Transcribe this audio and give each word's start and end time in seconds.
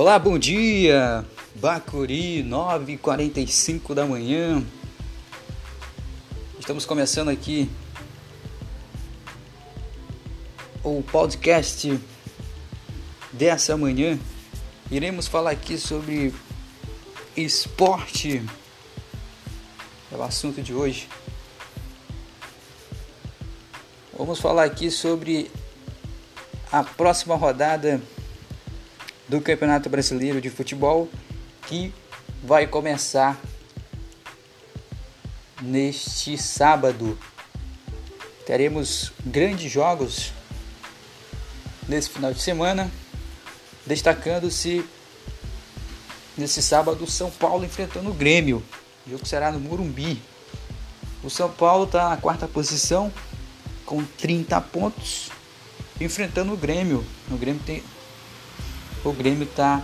Olá, 0.00 0.16
bom 0.16 0.38
dia! 0.38 1.26
Bacuri, 1.56 2.44
9h45 2.44 3.94
da 3.94 4.06
manhã. 4.06 4.64
Estamos 6.56 6.86
começando 6.86 7.30
aqui 7.30 7.68
o 10.84 11.02
podcast 11.02 11.98
dessa 13.32 13.76
manhã. 13.76 14.16
Iremos 14.88 15.26
falar 15.26 15.50
aqui 15.50 15.76
sobre 15.76 16.32
esporte. 17.36 18.40
É 20.12 20.14
o 20.14 20.22
assunto 20.22 20.62
de 20.62 20.72
hoje. 20.72 21.08
Vamos 24.16 24.38
falar 24.38 24.62
aqui 24.62 24.92
sobre 24.92 25.50
a 26.70 26.84
próxima 26.84 27.34
rodada 27.34 28.00
do 29.28 29.40
Campeonato 29.40 29.90
Brasileiro 29.90 30.40
de 30.40 30.48
Futebol 30.48 31.08
que 31.66 31.92
vai 32.42 32.66
começar 32.66 33.38
neste 35.60 36.38
sábado. 36.38 37.18
Teremos 38.46 39.12
grandes 39.24 39.70
jogos 39.70 40.32
nesse 41.86 42.08
final 42.08 42.32
de 42.32 42.40
semana, 42.40 42.90
destacando-se 43.86 44.84
nesse 46.36 46.62
sábado 46.62 47.06
São 47.10 47.30
Paulo 47.30 47.64
enfrentando 47.64 48.10
o 48.10 48.14
Grêmio. 48.14 48.62
O 49.06 49.10
jogo 49.10 49.26
será 49.26 49.52
no 49.52 49.60
Morumbi. 49.60 50.22
O 51.22 51.28
São 51.28 51.50
Paulo 51.50 51.84
está 51.84 52.10
na 52.10 52.16
quarta 52.16 52.46
posição 52.46 53.12
com 53.84 54.04
30 54.04 54.60
pontos, 54.62 55.30
enfrentando 56.00 56.52
o 56.52 56.56
Grêmio. 56.56 57.04
O 57.30 57.36
Grêmio 57.36 57.62
tem 57.64 57.82
o 59.04 59.12
Grêmio 59.12 59.44
está 59.44 59.82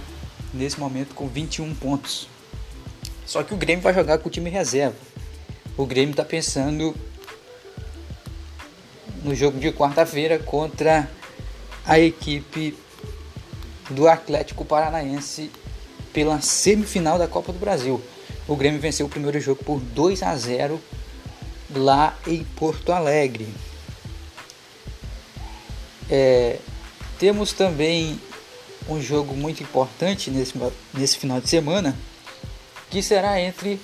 nesse 0.52 0.78
momento 0.78 1.14
com 1.14 1.26
21 1.28 1.74
pontos. 1.74 2.28
Só 3.26 3.42
que 3.42 3.54
o 3.54 3.56
Grêmio 3.56 3.82
vai 3.82 3.94
jogar 3.94 4.18
com 4.18 4.28
o 4.28 4.30
time 4.30 4.50
reserva. 4.50 4.96
O 5.76 5.86
Grêmio 5.86 6.12
está 6.12 6.24
pensando 6.24 6.94
no 9.22 9.34
jogo 9.34 9.58
de 9.58 9.72
quarta-feira 9.72 10.38
contra 10.38 11.10
a 11.86 11.98
equipe 11.98 12.76
do 13.90 14.06
Atlético 14.08 14.64
Paranaense 14.64 15.50
pela 16.12 16.40
semifinal 16.40 17.18
da 17.18 17.26
Copa 17.26 17.52
do 17.52 17.58
Brasil. 17.58 18.00
O 18.46 18.54
Grêmio 18.54 18.80
venceu 18.80 19.06
o 19.06 19.08
primeiro 19.08 19.40
jogo 19.40 19.64
por 19.64 19.80
2 19.80 20.22
a 20.22 20.36
0 20.36 20.80
lá 21.74 22.16
em 22.26 22.44
Porto 22.44 22.92
Alegre. 22.92 23.48
É, 26.10 26.58
temos 27.18 27.52
também 27.52 28.20
um 28.88 29.00
jogo 29.00 29.34
muito 29.34 29.62
importante 29.62 30.30
nesse, 30.30 30.54
nesse 30.92 31.18
final 31.18 31.40
de 31.40 31.48
semana, 31.48 31.96
que 32.90 33.02
será 33.02 33.40
entre 33.40 33.80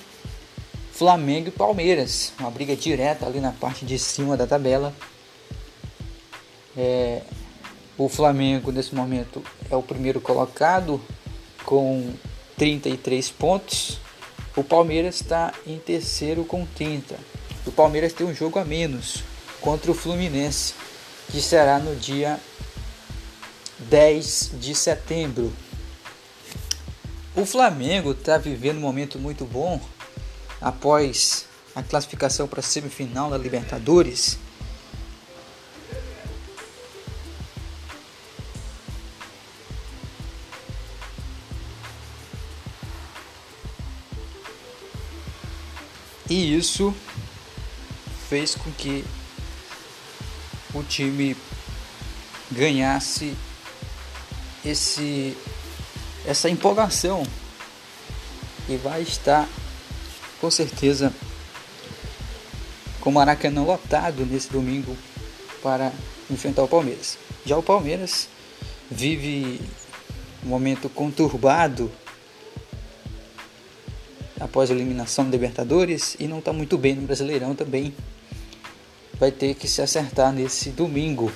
Flamengo 0.91 1.47
e 1.47 1.51
Palmeiras, 1.51 2.33
uma 2.39 2.51
briga 2.51 2.75
direta 2.75 3.25
ali 3.25 3.39
na 3.39 3.51
parte 3.51 3.85
de 3.85 3.97
cima 3.97 4.37
da 4.37 4.45
tabela. 4.45 4.93
É, 6.77 7.21
o 7.97 8.07
Flamengo 8.07 8.71
nesse 8.71 8.93
momento 8.93 9.43
é 9.69 9.75
o 9.75 9.81
primeiro 9.81 10.21
colocado 10.21 11.01
com 11.65 12.13
33 12.57 13.29
pontos. 13.31 13.99
O 14.55 14.63
Palmeiras 14.63 15.15
está 15.15 15.53
em 15.65 15.79
terceiro 15.79 16.43
com 16.43 16.65
30. 16.65 17.15
O 17.65 17.71
Palmeiras 17.71 18.13
tem 18.13 18.25
um 18.25 18.33
jogo 18.33 18.59
a 18.59 18.65
menos 18.65 19.23
contra 19.59 19.91
o 19.91 19.93
Fluminense, 19.93 20.73
que 21.31 21.41
será 21.41 21.79
no 21.79 21.95
dia 21.95 22.39
10 23.91 24.51
de 24.53 24.73
setembro. 24.73 25.51
O 27.35 27.45
Flamengo 27.45 28.11
está 28.11 28.37
vivendo 28.37 28.77
um 28.77 28.79
momento 28.79 29.19
muito 29.19 29.43
bom 29.43 29.81
após 30.61 31.45
a 31.75 31.83
classificação 31.83 32.47
para 32.47 32.61
a 32.61 32.63
semifinal 32.63 33.29
da 33.29 33.37
Libertadores. 33.37 34.39
E 46.29 46.55
isso 46.57 46.95
fez 48.29 48.55
com 48.55 48.71
que 48.71 49.03
o 50.73 50.81
time 50.81 51.35
ganhasse 52.49 53.35
esse 54.65 55.35
essa 56.25 56.49
empolgação 56.49 57.23
e 58.69 58.77
vai 58.77 59.01
estar 59.01 59.49
com 60.39 60.51
certeza 60.51 61.11
com 62.99 63.09
o 63.09 63.13
Maracanã 63.13 63.63
lotado 63.63 64.25
nesse 64.25 64.51
domingo 64.51 64.95
para 65.63 65.91
enfrentar 66.29 66.63
o 66.63 66.67
Palmeiras. 66.67 67.17
Já 67.45 67.57
o 67.57 67.63
Palmeiras 67.63 68.27
vive 68.89 69.59
um 70.43 70.49
momento 70.49 70.89
conturbado 70.89 71.91
após 74.39 74.69
a 74.69 74.73
eliminação 74.73 75.25
do 75.25 75.31
Libertadores 75.31 76.15
e 76.19 76.27
não 76.27 76.39
está 76.39 76.53
muito 76.53 76.77
bem 76.77 76.95
no 76.95 77.01
Brasileirão 77.01 77.55
também. 77.55 77.93
Vai 79.19 79.31
ter 79.31 79.55
que 79.55 79.67
se 79.67 79.81
acertar 79.81 80.31
nesse 80.31 80.69
domingo 80.69 81.31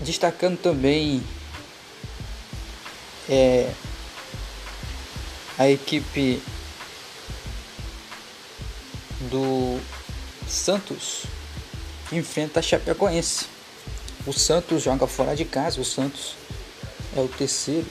destacando 0.00 0.58
também 0.58 1.22
é, 3.28 3.72
a 5.58 5.68
equipe 5.68 6.42
do 9.30 9.78
Santos 10.48 11.24
que 12.08 12.16
enfrenta 12.16 12.60
a 12.60 12.62
Chapecoense. 12.62 13.46
O 14.26 14.32
Santos 14.32 14.82
joga 14.82 15.06
fora 15.06 15.34
de 15.34 15.44
casa, 15.44 15.80
o 15.80 15.84
Santos 15.84 16.34
é 17.16 17.20
o 17.20 17.28
terceiro 17.28 17.86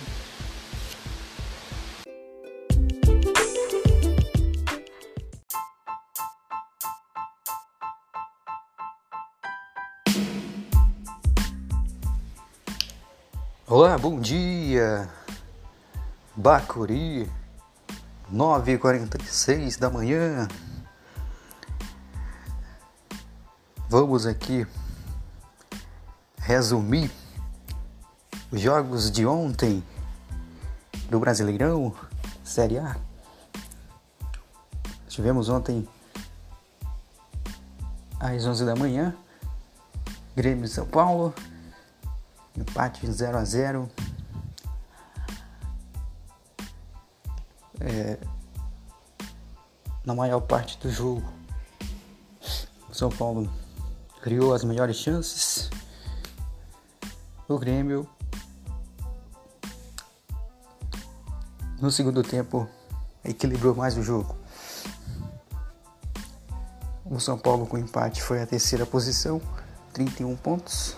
Olá, 13.72 14.00
bom 14.00 14.20
dia! 14.20 15.08
Bacuri, 16.36 17.32
9h46 18.34 19.78
da 19.78 19.92
manhã. 19.92 20.48
Vamos 23.88 24.26
aqui 24.26 24.66
resumir 26.40 27.12
os 28.52 28.60
jogos 28.60 29.12
de 29.12 29.24
ontem 29.24 29.84
do 31.08 31.20
Brasileirão 31.20 31.94
Série 32.44 32.80
A. 32.80 32.98
Tivemos 35.08 35.48
ontem 35.48 35.88
às 38.20 38.48
11 38.48 38.66
da 38.66 38.76
manhã 38.76 39.16
Grêmio 40.36 40.68
São 40.68 40.88
Paulo 40.88 41.36
empate 42.60 43.10
0 43.10 43.38
a 43.38 43.44
0 43.44 43.90
é, 47.80 48.18
na 50.06 50.14
maior 50.14 50.42
parte 50.42 50.78
do 50.80 50.90
jogo 50.92 51.40
o 52.90 52.94
São 52.94 53.10
Paulo 53.10 53.50
criou 54.22 54.54
as 54.54 54.64
melhores 54.64 54.98
chances. 54.98 55.70
O 57.48 57.58
Grêmio 57.58 58.08
no 61.80 61.92
segundo 61.92 62.24
tempo 62.24 62.68
equilibrou 63.24 63.76
mais 63.76 63.96
o 63.96 64.04
jogo. 64.04 64.36
O 67.06 67.20
São 67.20 67.38
Paulo 67.38 67.66
com 67.66 67.78
empate 67.78 68.22
foi 68.22 68.42
a 68.42 68.46
terceira 68.46 68.86
posição 68.86 69.42
31 69.94 70.36
pontos 70.36 70.96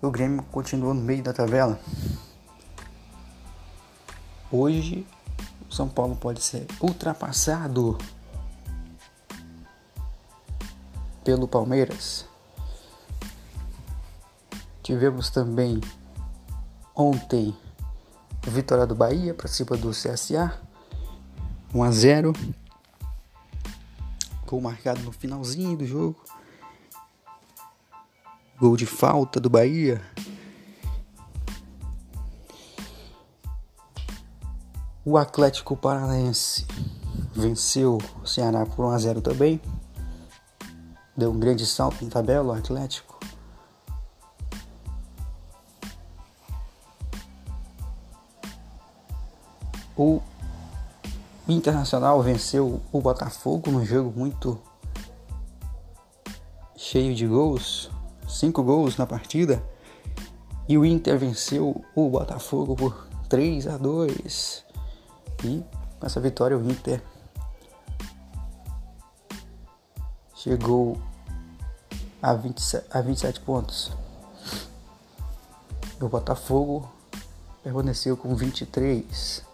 o 0.00 0.10
Grêmio 0.10 0.42
continua 0.44 0.94
no 0.94 1.00
meio 1.00 1.22
da 1.22 1.32
tabela. 1.32 1.78
Hoje, 4.50 5.06
o 5.68 5.74
São 5.74 5.88
Paulo 5.88 6.16
pode 6.16 6.40
ser 6.40 6.66
ultrapassado 6.80 7.98
pelo 11.24 11.48
Palmeiras. 11.48 12.24
Tivemos 14.82 15.28
também 15.28 15.80
ontem 16.94 17.54
vitória 18.42 18.86
do 18.86 18.94
Bahia 18.94 19.34
para 19.34 19.46
cima 19.46 19.76
do 19.76 19.90
CSA, 19.90 20.58
1 21.74 21.82
a 21.82 21.90
0. 21.90 22.32
Gol 24.46 24.60
marcado 24.62 25.02
no 25.02 25.12
finalzinho 25.12 25.76
do 25.76 25.86
jogo. 25.86 26.16
Gol 28.60 28.76
de 28.76 28.86
falta 28.86 29.38
do 29.38 29.48
Bahia. 29.48 30.02
O 35.04 35.16
Atlético 35.16 35.76
Paranaense 35.76 36.66
venceu 37.32 37.98
o 38.20 38.26
Ceará 38.26 38.66
por 38.66 38.84
1 38.84 38.90
a 38.90 38.98
0 38.98 39.20
também. 39.20 39.60
Deu 41.16 41.30
um 41.30 41.38
grande 41.38 41.64
salto 41.64 42.04
na 42.04 42.10
tabela 42.10 42.52
o 42.52 42.56
Atlético. 42.56 43.18
O 49.96 50.20
Internacional 51.48 52.20
venceu 52.22 52.82
o 52.92 53.00
Botafogo 53.00 53.70
num 53.70 53.84
jogo 53.84 54.12
muito 54.18 54.60
cheio 56.76 57.14
de 57.14 57.26
gols, 57.26 57.90
cinco 58.28 58.62
gols 58.62 58.96
na 58.96 59.06
partida. 59.06 59.62
E 60.68 60.76
o 60.76 60.84
Inter 60.84 61.18
venceu 61.18 61.84
o 61.94 62.08
Botafogo 62.10 62.76
por 62.76 63.08
3 63.28 63.66
a 63.66 63.76
2. 63.76 64.64
E 65.44 65.64
com 65.98 66.06
essa 66.06 66.20
vitória 66.20 66.56
o 66.56 66.70
Inter 66.70 67.02
chegou 70.34 71.00
a 72.22 72.34
27, 72.34 72.86
a 72.90 73.00
27 73.00 73.40
pontos. 73.40 73.90
O 76.00 76.08
Botafogo 76.08 76.88
permaneceu 77.62 78.16
com 78.16 78.34
23. 78.34 79.47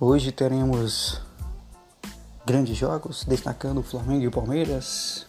Hoje 0.00 0.32
teremos 0.32 1.20
grandes 2.44 2.76
jogos, 2.76 3.24
destacando 3.24 3.78
o 3.78 3.82
Flamengo 3.82 4.24
e 4.24 4.26
o 4.26 4.30
Palmeiras. 4.30 5.24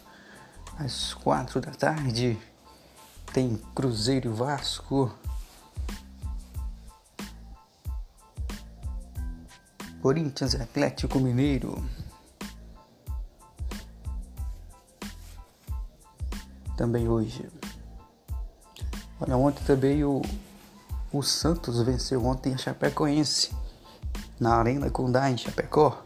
Às 0.76 1.14
quatro 1.14 1.60
da 1.60 1.70
tarde 1.70 2.36
tem 3.32 3.62
Cruzeiro 3.76 4.28
e 4.28 4.34
Vasco. 4.34 5.14
Corinthians 10.02 10.54
e 10.54 10.56
Atlético 10.60 11.20
Mineiro. 11.20 11.88
Também 16.76 17.08
hoje. 17.08 17.48
Olha, 19.20 19.36
ontem 19.36 19.62
também 19.64 20.02
o, 20.02 20.20
o 21.12 21.22
Santos 21.22 21.80
venceu 21.82 22.26
ontem 22.26 22.52
a 22.52 22.58
Chapecoense 22.58 23.54
na 24.38 24.56
Arena 24.56 24.90
Condá 24.90 25.30
em 25.30 25.36
Chapecó. 25.36 26.02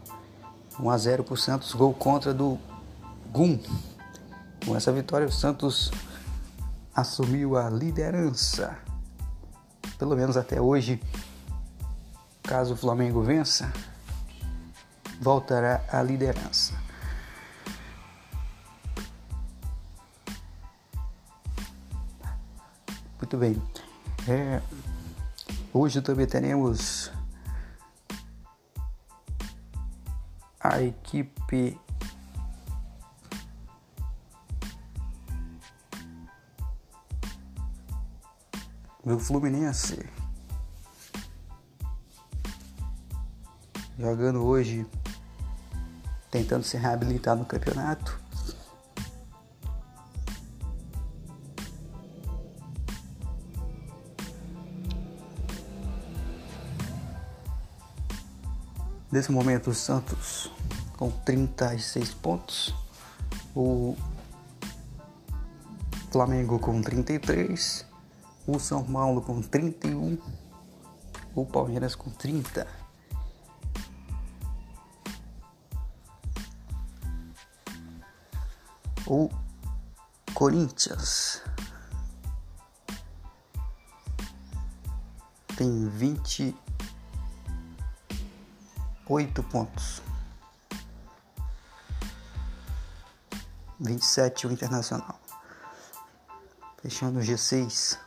1 0.79 0.89
a 0.89 0.97
0 0.97 1.23
para 1.23 1.33
o 1.33 1.37
Santos, 1.37 1.73
gol 1.73 1.93
contra 1.93 2.33
do 2.33 2.57
Gum. 3.31 3.59
Com 4.65 4.75
essa 4.75 4.91
vitória, 4.91 5.27
o 5.27 5.31
Santos 5.31 5.91
assumiu 6.95 7.57
a 7.57 7.69
liderança. 7.69 8.77
Pelo 9.97 10.15
menos 10.15 10.37
até 10.37 10.59
hoje, 10.59 11.01
caso 12.41 12.73
o 12.73 12.77
Flamengo 12.77 13.21
vença, 13.21 13.71
voltará 15.19 15.83
à 15.91 16.01
liderança. 16.01 16.73
Muito 23.19 23.37
bem. 23.37 23.61
É, 24.27 24.61
hoje 25.73 26.01
também 26.01 26.25
teremos 26.25 27.11
a 30.81 30.85
equipe 30.85 31.79
do 39.05 39.19
Fluminense 39.19 40.09
jogando 43.99 44.43
hoje, 44.43 44.85
tentando 46.31 46.63
se 46.63 46.75
reabilitar 46.75 47.35
no 47.35 47.45
campeonato. 47.45 48.19
Nesse 59.11 59.31
momento, 59.31 59.69
o 59.69 59.73
Santos 59.73 60.49
com 61.01 61.09
36 61.09 62.13
pontos, 62.13 62.75
o 63.55 63.97
Flamengo 66.11 66.59
com 66.59 66.79
33, 66.79 67.83
o 68.45 68.59
São 68.59 68.83
Paulo 68.83 69.19
com 69.19 69.41
31, 69.41 70.15
o 71.33 71.43
Palmeiras 71.43 71.95
com 71.95 72.11
30. 72.11 72.67
O 79.07 79.27
Corinthians 80.35 81.41
tem 85.57 85.89
20 85.89 86.55
oito 89.09 89.41
pontos. 89.41 90.10
27 93.81 94.47
o 94.47 94.51
Internacional. 94.51 95.19
Fechando 96.81 97.19
o 97.19 97.21
G6 97.21 97.97